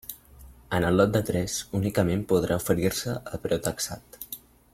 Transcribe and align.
En 0.77 0.85
el 0.87 0.95
lot 1.01 1.17
tres 1.27 1.57
únicament 1.81 2.25
podrà 2.33 2.59
oferir-se 2.63 3.15
preu 3.45 3.63
taxat. 3.69 4.23